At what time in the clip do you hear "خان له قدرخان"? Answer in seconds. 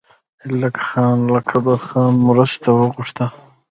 0.87-2.13